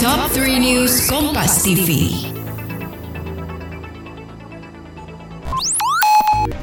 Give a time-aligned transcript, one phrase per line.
[0.00, 2.08] Top 3 News Kompas TV.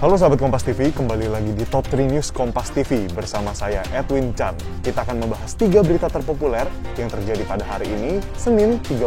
[0.01, 4.33] Halo sahabat Kompas TV, kembali lagi di Top 3 News Kompas TV bersama saya Edwin
[4.33, 4.57] Chan.
[4.81, 6.65] Kita akan membahas tiga berita terpopuler
[6.97, 9.05] yang terjadi pada hari ini, Senin 31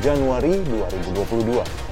[0.00, 1.87] Januari 2022.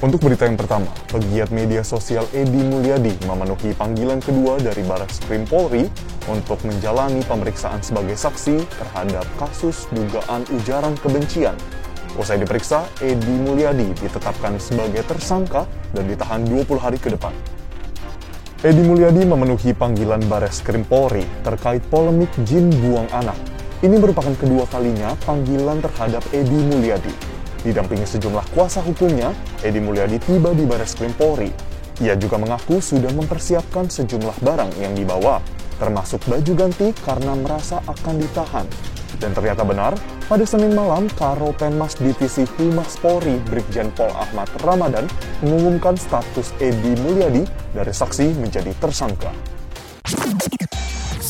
[0.00, 5.44] Untuk berita yang pertama, pegiat media sosial Edi Mulyadi memenuhi panggilan kedua dari Baris Krim
[5.44, 5.92] Polri
[6.24, 11.52] untuk menjalani pemeriksaan sebagai saksi terhadap kasus dugaan ujaran kebencian.
[12.16, 17.36] Usai diperiksa, Edi Mulyadi ditetapkan sebagai tersangka dan ditahan 20 hari ke depan.
[18.64, 23.36] Edi Mulyadi memenuhi panggilan Bares Krim Polri terkait polemik jin buang anak.
[23.84, 27.39] Ini merupakan kedua kalinya panggilan terhadap Edi Mulyadi.
[27.60, 31.52] Didampingi sejumlah kuasa hukumnya, Edi Mulyadi tiba di Baris Krim Polri.
[32.00, 35.44] Ia juga mengaku sudah mempersiapkan sejumlah barang yang dibawa,
[35.76, 38.64] termasuk baju ganti karena merasa akan ditahan.
[39.20, 39.92] Dan ternyata benar,
[40.24, 45.04] pada Senin malam, Karo Penmas Divisi Humas Polri Brigjen Pol Ahmad Ramadan
[45.44, 47.44] mengumumkan status Edi Mulyadi
[47.76, 49.28] dari saksi menjadi tersangka.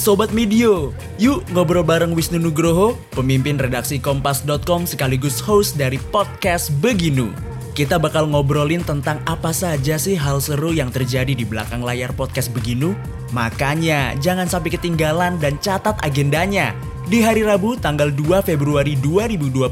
[0.00, 7.28] Sobat Medio, yuk ngobrol bareng Wisnu Nugroho, pemimpin redaksi Kompas.com sekaligus host dari podcast Beginu.
[7.76, 12.48] Kita bakal ngobrolin tentang apa saja sih hal seru yang terjadi di belakang layar podcast
[12.48, 12.96] Beginu.
[13.36, 16.72] Makanya jangan sampai ketinggalan dan catat agendanya.
[17.04, 19.68] Di hari Rabu tanggal 2 Februari 2022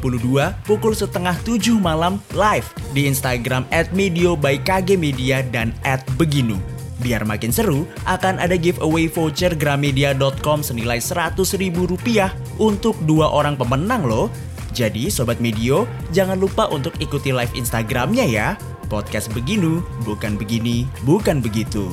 [0.68, 6.77] pukul setengah 7 malam live di Instagram at Medio by KG Media dan at Beginu.
[6.98, 13.54] Biar makin seru, akan ada giveaway voucher gramedia.com senilai 100 ribu rupiah untuk dua orang
[13.54, 14.26] pemenang loh.
[14.74, 18.48] Jadi Sobat Medio, jangan lupa untuk ikuti live Instagramnya ya.
[18.90, 21.86] Podcast Beginu, bukan begini, bukan begitu.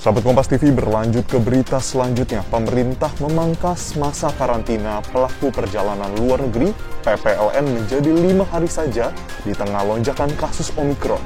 [0.00, 2.40] Sahabat Kompas TV berlanjut ke berita selanjutnya.
[2.48, 6.72] Pemerintah memangkas masa karantina pelaku perjalanan luar negeri
[7.04, 9.12] PPLN menjadi lima hari saja
[9.44, 11.20] di tengah lonjakan kasus Omikron.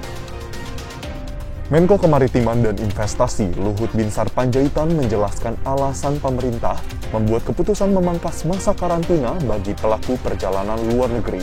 [1.73, 6.77] Menko Kemaritiman dan Investasi Luhut Binsar Panjaitan menjelaskan alasan pemerintah
[7.09, 11.41] membuat keputusan memangkas masa karantina bagi pelaku perjalanan luar negeri.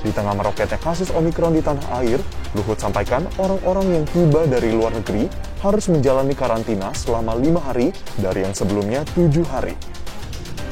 [0.00, 2.16] Di tengah meroketnya kasus Omikron di tanah air,
[2.56, 5.28] Luhut sampaikan orang-orang yang tiba dari luar negeri
[5.60, 9.76] harus menjalani karantina selama lima hari dari yang sebelumnya tujuh hari.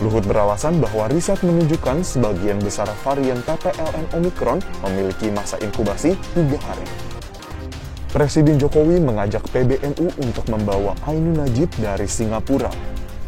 [0.01, 7.16] Luhut beralasan bahwa riset menunjukkan sebagian besar varian PPLN Omikron memiliki masa inkubasi tiga hari.
[8.17, 12.73] Presiden Jokowi mengajak PBNU untuk membawa Ainun Najib dari Singapura.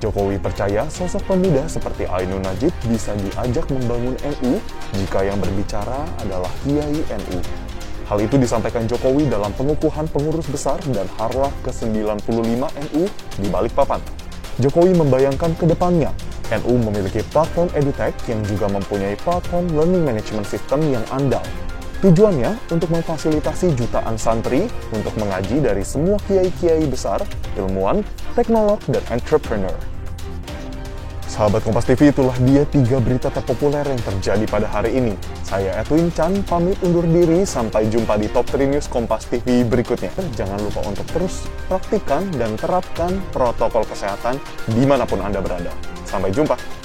[0.01, 4.57] Jokowi percaya sosok pemuda seperti Ainun Najib bisa diajak membangun NU
[4.97, 7.39] jika yang berbicara adalah Kiai NU.
[8.09, 12.57] Hal itu disampaikan Jokowi dalam pengukuhan pengurus besar dan harlah ke-95
[12.89, 13.05] NU
[13.45, 14.01] di Balikpapan.
[14.57, 16.17] Jokowi membayangkan ke depannya,
[16.65, 21.45] NU memiliki platform edutech yang juga mempunyai platform learning management system yang andal
[21.99, 27.19] Tujuannya untuk memfasilitasi jutaan santri untuk mengaji dari semua kiai-kiai besar,
[27.59, 28.07] ilmuwan,
[28.39, 29.75] teknolog, dan entrepreneur.
[31.27, 35.19] Sahabat Kompas TV, itulah dia tiga berita terpopuler yang terjadi pada hari ini.
[35.43, 37.43] Saya Edwin Chan, pamit undur diri.
[37.43, 40.15] Sampai jumpa di Top 3 News Kompas TV berikutnya.
[40.39, 44.39] Jangan lupa untuk terus praktikan dan terapkan protokol kesehatan
[44.71, 45.75] di mana pun Anda berada.
[46.07, 46.78] Sampai jumpa.